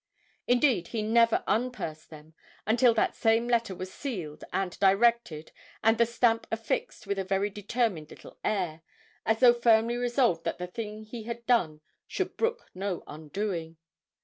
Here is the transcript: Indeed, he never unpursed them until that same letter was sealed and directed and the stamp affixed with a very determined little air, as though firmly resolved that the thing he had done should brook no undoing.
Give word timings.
Indeed, 0.47 0.87
he 0.87 1.03
never 1.03 1.43
unpursed 1.47 2.09
them 2.09 2.33
until 2.65 2.95
that 2.95 3.13
same 3.15 3.47
letter 3.47 3.75
was 3.75 3.93
sealed 3.93 4.43
and 4.51 4.71
directed 4.79 5.51
and 5.83 5.99
the 5.99 6.07
stamp 6.07 6.47
affixed 6.51 7.05
with 7.05 7.19
a 7.19 7.23
very 7.23 7.51
determined 7.51 8.09
little 8.09 8.39
air, 8.43 8.81
as 9.27 9.41
though 9.41 9.53
firmly 9.53 9.97
resolved 9.97 10.43
that 10.45 10.57
the 10.57 10.65
thing 10.65 11.03
he 11.03 11.25
had 11.25 11.45
done 11.45 11.81
should 12.07 12.35
brook 12.35 12.71
no 12.73 13.03
undoing. 13.05 13.77